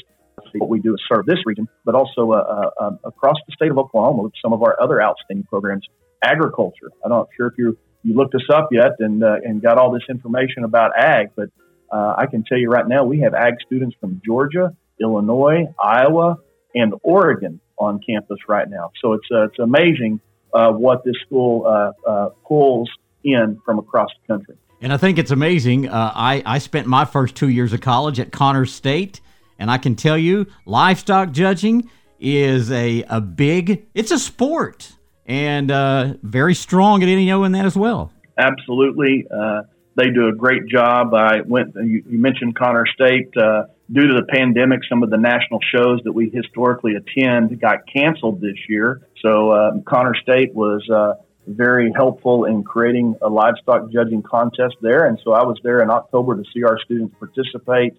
What 0.54 0.70
we 0.70 0.80
do 0.80 0.94
is 0.94 1.00
serve 1.12 1.26
this 1.26 1.38
region, 1.44 1.68
but 1.84 1.94
also 1.94 2.32
uh, 2.32 2.70
uh, 2.80 2.84
um, 2.84 2.98
across 3.04 3.36
the 3.46 3.52
state 3.52 3.70
of 3.70 3.78
Oklahoma 3.78 4.22
with 4.22 4.32
some 4.42 4.52
of 4.52 4.62
our 4.62 4.80
other 4.80 5.02
outstanding 5.02 5.46
programs. 5.46 5.86
Agriculture. 6.22 6.90
I'm 7.04 7.10
not 7.10 7.28
sure 7.36 7.46
if 7.48 7.54
you 7.56 7.78
you 8.02 8.14
looked 8.14 8.34
us 8.34 8.48
up 8.52 8.68
yet 8.72 8.92
and 8.98 9.22
uh, 9.22 9.36
and 9.44 9.60
got 9.60 9.78
all 9.78 9.92
this 9.92 10.04
information 10.08 10.64
about 10.64 10.92
ag, 10.96 11.30
but 11.36 11.48
uh, 11.92 12.14
I 12.16 12.26
can 12.26 12.44
tell 12.44 12.58
you 12.58 12.68
right 12.68 12.86
now 12.86 13.04
we 13.04 13.20
have 13.20 13.34
ag 13.34 13.54
students 13.66 13.96
from 14.00 14.20
Georgia, 14.24 14.74
Illinois, 15.00 15.66
Iowa, 15.82 16.36
and 16.74 16.94
Oregon 17.02 17.60
on 17.78 18.00
campus 18.06 18.38
right 18.48 18.68
now. 18.68 18.92
So 19.00 19.14
it's 19.14 19.26
uh, 19.30 19.44
it's 19.44 19.58
amazing 19.58 20.20
uh, 20.54 20.72
what 20.72 21.04
this 21.04 21.16
school 21.26 21.66
uh, 21.66 21.92
uh, 22.08 22.28
pulls 22.46 22.90
in 23.24 23.60
from 23.64 23.78
across 23.78 24.08
the 24.20 24.32
country. 24.32 24.56
And 24.80 24.92
I 24.92 24.96
think 24.96 25.18
it's 25.18 25.30
amazing. 25.30 25.88
I 25.90 26.42
I 26.46 26.58
spent 26.58 26.86
my 26.86 27.04
first 27.04 27.34
two 27.34 27.48
years 27.48 27.72
of 27.72 27.80
college 27.80 28.18
at 28.18 28.32
Connors 28.32 28.72
State, 28.72 29.20
and 29.58 29.70
I 29.70 29.76
can 29.76 29.94
tell 29.94 30.16
you, 30.16 30.46
livestock 30.64 31.32
judging 31.32 31.90
is 32.18 32.70
a 32.70 33.02
a 33.10 33.20
big. 33.20 33.86
It's 33.94 34.10
a 34.10 34.18
sport 34.18 34.92
and 35.30 35.70
uh, 35.70 36.14
very 36.24 36.54
strong 36.54 37.04
at 37.04 37.06
NEO 37.06 37.44
in 37.44 37.52
that 37.52 37.64
as 37.64 37.76
well. 37.76 38.12
Absolutely. 38.36 39.28
Uh, 39.32 39.62
they 39.94 40.10
do 40.10 40.26
a 40.26 40.34
great 40.34 40.66
job. 40.66 41.14
I 41.14 41.42
went, 41.42 41.74
you, 41.76 42.02
you 42.08 42.18
mentioned 42.18 42.56
Connor 42.56 42.84
State. 42.92 43.28
Uh, 43.36 43.64
due 43.92 44.08
to 44.08 44.14
the 44.14 44.26
pandemic, 44.28 44.80
some 44.88 45.04
of 45.04 45.10
the 45.10 45.16
national 45.16 45.60
shows 45.72 46.00
that 46.04 46.12
we 46.12 46.30
historically 46.30 46.94
attend 46.96 47.60
got 47.60 47.78
canceled 47.92 48.40
this 48.40 48.56
year. 48.68 49.06
So 49.22 49.50
uh, 49.50 49.70
Connor 49.86 50.16
State 50.20 50.52
was 50.52 50.88
uh, 50.90 51.14
very 51.46 51.92
helpful 51.94 52.44
in 52.44 52.64
creating 52.64 53.14
a 53.22 53.28
livestock 53.28 53.88
judging 53.92 54.22
contest 54.22 54.74
there. 54.82 55.06
And 55.06 55.20
so 55.22 55.32
I 55.32 55.44
was 55.44 55.58
there 55.62 55.80
in 55.80 55.90
October 55.90 56.42
to 56.42 56.44
see 56.52 56.64
our 56.64 56.78
students 56.84 57.14
participate. 57.20 57.94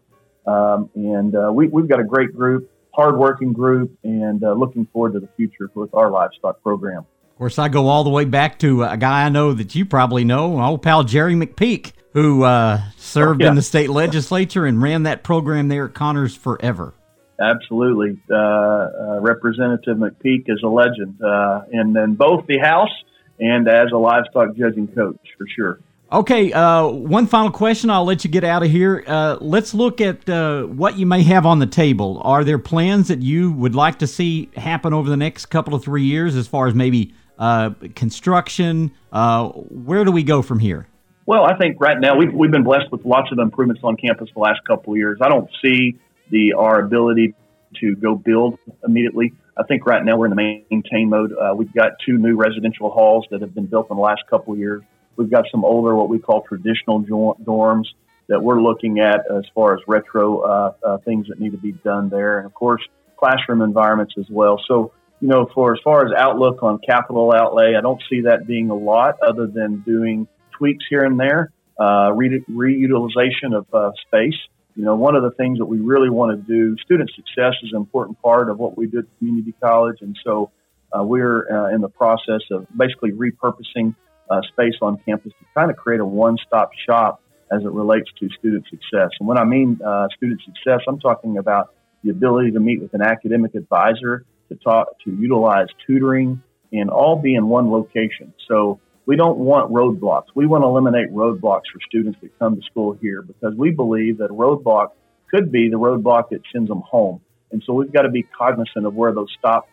Um, 0.45 0.89
and 0.95 1.33
uh, 1.33 1.51
we, 1.53 1.67
have 1.67 1.88
got 1.88 2.01
a 2.01 2.03
great 2.03 2.35
group, 2.35 2.69
hardworking 2.93 3.53
group, 3.53 3.97
and 4.03 4.43
uh, 4.43 4.51
looking 4.51 4.85
forward 4.91 5.13
to 5.13 5.21
the 5.21 5.29
future 5.38 5.71
with 5.73 5.93
our 5.93 6.11
livestock 6.11 6.61
program. 6.61 7.05
Course, 7.41 7.57
I 7.57 7.69
go 7.69 7.88
all 7.88 8.03
the 8.03 8.12
way 8.12 8.25
back 8.25 8.60
to 8.60 8.83
a 8.83 8.95
guy 8.95 9.25
I 9.25 9.29
know 9.29 9.51
that 9.51 9.74
you 9.74 9.83
probably 9.83 10.24
know, 10.24 10.62
old 10.62 10.83
pal 10.83 11.03
Jerry 11.03 11.33
McPeak, 11.33 11.93
who 12.13 12.43
uh, 12.43 12.79
served 12.98 13.41
oh, 13.41 13.45
yeah. 13.45 13.50
in 13.50 13.55
the 13.55 13.63
state 13.63 13.89
legislature 13.89 14.67
and 14.67 14.79
ran 14.79 15.01
that 15.03 15.24
program 15.24 15.67
there 15.67 15.86
at 15.86 15.95
Connors 15.95 16.36
forever. 16.36 16.93
Absolutely. 17.39 18.21
Uh, 18.29 18.36
uh, 18.36 19.19
Representative 19.21 19.98
McPeak 19.98 20.43
is 20.50 20.62
a 20.63 20.67
legend 20.67 21.19
uh, 21.19 21.62
in, 21.71 21.98
in 21.98 22.13
both 22.13 22.45
the 22.45 22.60
House 22.60 22.93
and 23.39 23.67
as 23.67 23.88
a 23.91 23.98
livestock 23.98 24.55
judging 24.55 24.88
coach, 24.89 25.17
for 25.36 25.48
sure. 25.55 25.79
Okay, 26.12 26.53
uh, 26.53 26.89
one 26.89 27.25
final 27.25 27.50
question. 27.50 27.89
I'll 27.89 28.05
let 28.05 28.24
you 28.24 28.29
get 28.29 28.43
out 28.43 28.62
of 28.62 28.69
here. 28.69 29.03
Uh, 29.07 29.38
let's 29.41 29.74
look 29.74 30.00
at 30.00 30.29
uh, 30.29 30.65
what 30.65 31.00
you 31.00 31.07
may 31.07 31.24
have 31.24 31.48
on 31.48 31.57
the 31.57 31.65
table. 31.65 32.21
Are 32.24 32.43
there 32.43 32.60
plans 32.60 33.07
that 33.07 33.24
you 33.24 33.51
would 33.53 33.74
like 33.74 33.98
to 33.98 34.05
see 34.05 34.51
happen 34.55 34.93
over 34.93 35.10
the 35.10 35.17
next 35.17 35.48
couple 35.48 35.74
of 35.74 35.83
three 35.83 36.03
years 36.03 36.36
as 36.36 36.48
far 36.48 36.67
as 36.67 36.75
maybe 36.75 37.15
uh, 37.41 37.71
construction? 37.95 38.91
Uh, 39.12 39.50
where 39.50 40.05
do 40.05 40.12
we 40.12 40.24
go 40.24 40.41
from 40.41 40.60
here? 40.60 40.88
Well, 41.25 41.43
I 41.43 41.57
think 41.57 41.81
right 41.81 42.00
now 42.00 42.15
we've, 42.15 42.31
we've 42.31 42.51
been 42.51 42.63
blessed 42.63 42.91
with 42.91 43.03
lots 43.03 43.31
of 43.31 43.39
improvements 43.39 43.81
on 43.83 43.98
campus 43.98 44.29
the 44.33 44.39
last 44.39 44.62
couple 44.65 44.93
of 44.93 44.98
years. 44.98 45.17
I 45.21 45.27
don't 45.27 45.50
see 45.63 46.00
the 46.29 46.53
our 46.53 46.79
ability 46.79 47.33
to 47.79 47.95
go 47.95 48.15
build 48.15 48.60
immediately. 48.86 49.33
I 49.57 49.63
think 49.63 49.86
right 49.86 50.03
now 50.03 50.17
we're 50.17 50.27
in 50.27 50.36
the 50.36 50.65
maintain 50.69 51.10
mode. 51.10 51.33
Uh, 51.33 51.53
we've 51.55 51.74
got 51.74 51.93
two 52.05 52.17
new 52.17 52.36
residential 52.36 52.89
halls 52.91 53.25
that 53.31 53.41
have 53.41 53.53
been 53.53 53.65
built 53.65 53.88
in 53.89 53.98
the 53.98 54.03
last 54.03 54.21
couple 54.29 54.53
of 54.53 54.60
years. 54.60 54.83
We've 55.15 55.29
got 55.29 55.45
some 55.51 55.65
older, 55.65 55.95
what 55.95 56.10
we 56.10 56.19
call 56.19 56.41
traditional 56.41 57.03
dorms 57.03 57.86
that 58.27 58.41
we're 58.41 58.62
looking 58.62 59.00
at 59.00 59.25
as 59.29 59.43
far 59.53 59.74
as 59.74 59.81
retro 59.88 60.39
uh, 60.39 60.74
uh, 60.86 60.98
things 61.00 61.27
that 61.27 61.39
need 61.39 61.51
to 61.51 61.57
be 61.57 61.74
done 61.74 62.10
there, 62.10 62.38
and 62.38 62.45
of 62.45 62.53
course 62.53 62.81
classroom 63.17 63.62
environments 63.62 64.15
as 64.17 64.25
well. 64.29 64.60
So, 64.67 64.93
you 65.22 65.28
know, 65.28 65.48
for 65.54 65.74
as 65.74 65.80
far 65.84 66.06
as 66.06 66.12
outlook 66.18 66.63
on 66.63 66.80
capital 66.80 67.32
outlay, 67.34 67.75
I 67.78 67.82
don't 67.82 68.01
see 68.10 68.22
that 68.22 68.48
being 68.48 68.72
a 68.72 68.75
lot 68.75 69.20
other 69.22 69.48
than 69.48 69.82
doing 69.82 70.28
tweaks 70.58 70.84
here 70.90 71.04
and 71.04 71.20
there, 71.20 71.51
uh, 71.80 72.12
re- 72.13 72.44
reutilization 72.50 73.56
of 73.56 73.68
uh, 73.74 73.92
space. 74.08 74.40
You 74.75 74.84
know, 74.84 74.96
one 74.96 75.16
of 75.16 75.22
the 75.22 75.32
things 75.32 75.60
that 75.60 75.66
we 75.66 75.78
really 75.78 76.10
want 76.10 76.36
to 76.36 76.42
do, 76.48 76.75
student 76.84 77.12
success 77.16 77.54
is 77.62 77.70
an 77.72 77.78
important 77.78 78.22
part 78.22 78.50
of 78.50 78.58
what 78.58 78.78
we 78.78 78.88
do 78.88 79.00
at 79.00 79.06
community 79.20 79.54
college, 79.62 79.98
and 80.01 80.18
so 80.24 80.51
uh, 80.92 81.04
we're 81.04 81.48
uh, 81.51 81.75
in 81.75 81.82
the 81.82 81.90
process 81.90 82.42
of 82.50 82.66
basically 82.75 83.12
repurposing 83.12 83.96
uh, 84.30 84.42
space 84.54 84.75
on 84.82 84.98
campus 85.06 85.34
to 85.40 85.46
kind 85.54 85.70
of 85.70 85.78
create 85.78 86.00
a 86.00 86.06
one-stop 86.06 86.72
shop 86.88 87.22
as 87.51 87.62
it 87.63 87.72
relates 87.72 88.10
to 88.20 88.30
student 88.40 88.66
success. 88.70 89.10
And 89.20 89.28
when 89.28 89.38
I 89.38 89.44
mean 89.44 89.80
uh, 89.86 90.08
student 90.16 90.42
success, 90.46 90.80
I'm 90.88 91.00
talking 91.00 91.38
about 91.38 91.75
the 92.04 92.10
ability 92.10 92.51
to 92.51 92.60
meet 92.60 92.82
with 92.82 92.94
an 92.94 93.01
academic 93.01 93.56
advisor, 93.56 94.25
to 94.51 94.58
talk, 94.63 95.00
to 95.05 95.12
utilize 95.12 95.67
tutoring, 95.88 96.41
and 96.74 96.89
all 96.89 97.15
be 97.15 97.36
in 97.36 97.48
one 97.48 97.72
location. 97.72 98.34
So 98.48 98.79
we 99.05 99.15
don't 99.15 99.38
want 99.38 99.72
roadblocks. 99.72 100.27
We 100.36 100.46
want 100.46 100.63
to 100.63 100.67
eliminate 100.67 101.12
roadblocks 101.12 101.67
for 101.74 101.79
students 101.88 102.20
that 102.22 102.38
come 102.38 102.55
to 102.55 102.62
school 102.63 102.98
here 103.01 103.22
because 103.22 103.55
we 103.55 103.72
believe 103.72 104.20
that 104.20 104.25
a 104.25 104.34
roadblock 104.34 104.89
could 105.29 105.51
be 105.51 105.70
the 105.70 105.79
roadblock 105.79 106.29
that 106.29 106.41
sends 106.51 106.70
them 106.70 106.81
home. 106.81 107.22
And 107.51 107.63
so 107.65 107.74
we've 107.74 107.91
got 107.91 108.03
to 108.03 108.10
be 108.10 108.24
cognizant 108.24 108.86
of 108.86 108.93
where 108.93 109.13
those 109.13 109.29
stop 109.38 109.67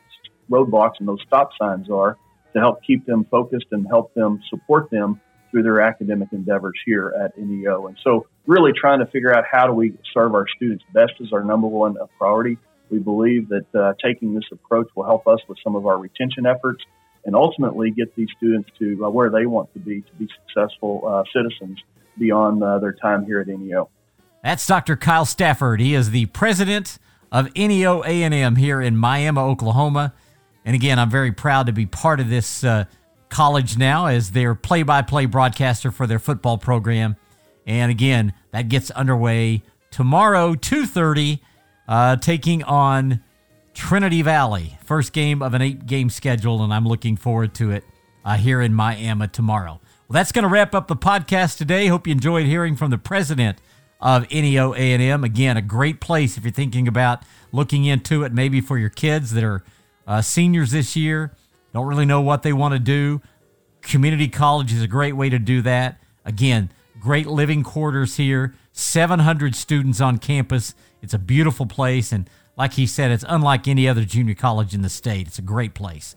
roadblocks 0.51 0.95
and 0.99 1.09
those 1.09 1.21
stop 1.27 1.51
signs 1.61 1.91
are 1.91 2.17
to 2.55 2.59
help 2.59 2.83
keep 2.83 3.05
them 3.07 3.27
focused 3.31 3.67
and 3.73 3.87
help 3.87 4.15
them 4.15 4.41
support 4.49 4.91
them 4.91 5.21
through 5.51 5.63
their 5.63 5.81
academic 5.81 6.29
endeavors 6.33 6.79
here 6.85 7.15
at 7.23 7.37
NEO. 7.39 7.87
And 7.87 7.97
so, 8.03 8.27
really 8.47 8.73
trying 8.79 9.01
to 9.01 9.07
figure 9.07 9.35
out 9.35 9.45
how 9.51 9.67
do 9.67 9.73
we 9.73 9.95
serve 10.15 10.35
our 10.35 10.47
students 10.57 10.85
best 10.93 11.13
is 11.21 11.33
our 11.33 11.45
number 11.45 11.67
one 11.67 11.97
priority. 12.19 12.59
We 12.91 12.99
believe 12.99 13.49
that 13.49 13.67
uh, 13.75 13.95
taking 14.03 14.35
this 14.35 14.45
approach 14.53 14.89
will 14.95 15.05
help 15.05 15.27
us 15.27 15.41
with 15.49 15.59
some 15.63 15.77
of 15.77 15.87
our 15.87 15.99
retention 15.99 16.47
efforts 16.47 16.83
and 17.25 17.35
ultimately 17.35 17.91
get 17.91 18.15
these 18.17 18.29
students 18.37 18.71
to 18.79 19.05
uh, 19.05 19.11
where 19.11 19.31
they 19.31 19.47
want 19.47 19.73
to 19.75 19.79
be 19.79 20.01
to 20.03 20.13
be 20.19 20.29
successful 20.47 21.03
uh, 21.07 21.23
citizens 21.33 21.79
beyond 22.19 22.63
uh, 22.63 22.79
their 22.79 22.93
time 22.93 23.25
here 23.25 23.41
at 23.41 23.49
NEO. 23.49 23.89
That's 24.43 24.67
Dr. 24.67 24.97
Kyle 24.97 25.27
Stafford. 25.27 25.81
He 25.81 25.95
is 25.95 26.11
the 26.11 26.27
president 26.27 26.99
of 27.31 27.55
NEO 27.55 28.03
A&M 28.03 28.57
here 28.57 28.81
in 28.81 28.97
Miami, 28.97 29.39
Oklahoma. 29.39 30.15
And 30.65 30.75
again, 30.75 30.99
I'm 30.99 31.11
very 31.11 31.33
proud 31.33 31.67
to 31.67 31.73
be 31.73 31.87
part 31.87 32.21
of 32.21 32.29
this 32.29 32.65
uh, 32.65 32.85
college 33.29 33.77
now 33.77 34.07
as 34.07 34.31
their 34.31 34.55
play-by-play 34.55 35.27
broadcaster 35.27 35.91
for 35.91 36.07
their 36.07 36.19
football 36.19 36.59
program. 36.59 37.17
And 37.67 37.91
again, 37.91 38.33
that 38.53 38.69
gets 38.69 38.91
underway 38.93 39.63
tomorrow, 39.91 40.55
2:30, 40.55 41.41
uh, 41.89 42.17
taking 42.17 42.63
on 42.63 43.21
Trinity 43.75 44.23
Valley. 44.23 44.79
First 44.85 45.13
game 45.13 45.43
of 45.43 45.55
an 45.55 45.63
eight-game 45.63 46.11
schedule, 46.11 46.63
and 46.63 46.73
I'm 46.73 46.87
looking 46.87 47.17
forward 47.17 47.55
to 47.55 47.71
it 47.71 47.85
uh, 48.25 48.37
here 48.37 48.61
in 48.61 48.75
Miami 48.75 49.29
tomorrow. 49.29 49.81
Well, 50.09 50.15
that's 50.15 50.33
going 50.33 50.45
to 50.45 50.49
wrap 50.49 50.75
up 50.75 50.87
the 50.87 50.97
podcast 50.97 51.57
today. 51.59 51.87
Hope 51.89 52.07
you 52.07 52.13
enjoyed 52.13 52.47
hearing 52.47 52.77
from 52.77 52.91
the 52.91 52.99
president 52.99 53.59
of 54.01 54.31
NEO 54.31 54.75
A&M. 54.75 55.25
Again, 55.25 55.57
a 55.57 55.63
great 55.63 56.01
place 56.01 56.37
if 56.37 56.45
you're 56.45 56.53
thinking 56.53 56.87
about 56.87 57.23
looking 57.51 57.85
into 57.85 58.23
it, 58.23 58.33
maybe 58.33 58.61
for 58.61 58.79
your 58.79 58.91
kids 58.91 59.33
that 59.33 59.43
are 59.43 59.65
uh, 60.07 60.23
seniors 60.23 60.71
this 60.71 60.95
year 60.95 61.33
don't 61.73 61.87
really 61.87 62.07
know 62.07 62.21
what 62.21 62.43
they 62.43 62.53
want 62.53 62.73
to 62.73 62.79
do. 62.79 63.21
Community 63.83 64.29
college 64.29 64.73
is 64.73 64.83
a 64.83 64.89
great 64.89 65.15
way 65.15 65.29
to 65.29 65.39
do 65.39 65.63
that. 65.63 66.01
Again, 66.25 66.71
great 67.01 67.27
living 67.27 67.63
quarters 67.63 68.17
here, 68.17 68.55
700 68.73 69.55
students 69.55 70.01
on 70.01 70.19
campus. 70.19 70.75
It's 71.03 71.15
a 71.15 71.19
beautiful 71.19 71.67
place. 71.67 72.13
And 72.13 72.29
like 72.57 72.75
he 72.75 72.87
said, 72.87 73.11
it's 73.11 73.25
unlike 73.29 73.69
any 73.69 73.89
other 73.89 74.05
junior 74.05 74.35
college 74.35 74.75
in 74.75 74.83
the 74.83 74.89
state. 74.89 75.27
It's 75.29 75.39
a 75.39 75.43
great 75.43 75.75
place. 75.75 76.17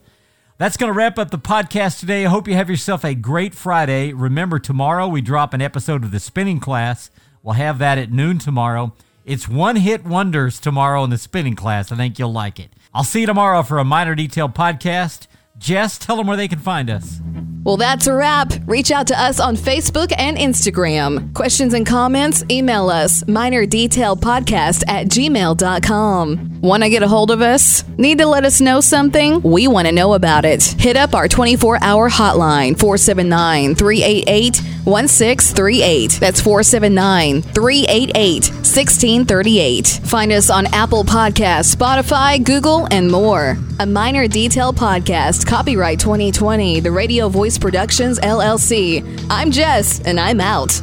That's 0.58 0.78
going 0.78 0.92
to 0.92 0.98
wrap 0.98 1.18
up 1.18 1.32
the 1.32 1.40
podcast 1.40 2.00
today. 2.00 2.26
I 2.26 2.30
hope 2.30 2.48
you 2.48 2.54
have 2.54 2.70
yourself 2.70 3.04
a 3.04 3.16
great 3.16 3.56
Friday. 3.56 4.14
Remember, 4.14 4.60
tomorrow 4.60 5.08
we 5.08 5.22
drop 5.22 5.54
an 5.54 5.62
episode 5.62 6.04
of 6.04 6.12
the 6.12 6.20
spinning 6.20 6.60
class. 6.60 7.10
We'll 7.42 7.56
have 7.56 7.80
that 7.80 7.98
at 7.98 8.12
noon 8.12 8.38
tomorrow. 8.38 8.94
It's 9.26 9.48
one 9.48 9.78
hit 9.78 10.04
wonders 10.04 10.60
tomorrow 10.60 11.04
in 11.04 11.10
the 11.10 11.18
spinning 11.18 11.56
class. 11.56 11.92
I 11.92 11.96
think 11.96 12.20
you'll 12.20 12.32
like 12.32 12.60
it. 12.60 12.72
I'll 12.94 13.04
see 13.04 13.22
you 13.22 13.26
tomorrow 13.28 13.64
for 13.64 13.80
a 13.80 13.84
minor 13.84 14.14
detail 14.14 14.50
podcast. 14.50 15.28
Jess, 15.58 15.98
tell 15.98 16.18
them 16.18 16.28
where 16.28 16.38
they 16.38 16.48
can 16.48 16.60
find 16.60 16.90
us. 16.90 17.22
Well, 17.64 17.78
that's 17.78 18.08
a 18.08 18.14
wrap. 18.14 18.54
Reach 18.66 18.90
out 18.90 19.08
to 19.08 19.20
us 19.20 19.40
on 19.40 19.56
Facebook 19.56 20.12
and 20.18 20.36
Instagram. 20.38 21.32
Questions 21.36 21.76
and 21.76 21.86
comments, 21.86 22.44
email 22.50 22.90
us 22.90 23.24
minordetailpodcast 23.26 24.84
at 24.88 25.08
gmail.com. 25.08 26.62
Want 26.62 26.84
to 26.84 26.90
get 26.90 27.04
a 27.04 27.08
hold 27.08 27.32
of 27.32 27.42
us? 27.42 27.88
Need 27.98 28.20
to 28.20 28.26
let 28.26 28.46
us 28.46 28.62
know 28.62 28.82
something? 28.82 29.42
We 29.42 29.68
want 29.68 29.88
to 29.88 29.92
know 29.92 30.14
about 30.14 30.46
it. 30.46 30.64
Hit 30.64 30.96
up 30.96 31.14
our 31.14 31.28
24 31.28 31.80
hour 31.84 32.10
hotline 32.10 32.80
479 32.80 33.76
388 33.76 34.58
1638. 34.86 36.12
That's 36.20 36.42
479 36.42 37.42
388 37.42 38.50
1638. 38.50 39.88
Find 40.04 40.32
us 40.32 40.50
on 40.50 40.68
Apple 40.68 41.04
Podcasts, 41.04 41.76
Spotify, 41.76 42.44
Google, 42.44 42.88
and 42.92 43.12
more. 43.12 43.58
A 43.80 43.86
Minor 43.86 44.28
Detail 44.28 44.72
Podcast, 44.72 45.48
copyright 45.48 46.00
2020, 46.00 46.80
the 46.80 46.92
Radio 46.92 47.28
Voice 47.30 47.51
Productions, 47.58 48.20
LLC. 48.20 49.04
I'm 49.30 49.52
Jess, 49.52 50.02
and 50.02 50.20
I'm 50.20 50.40
out. 50.40 50.82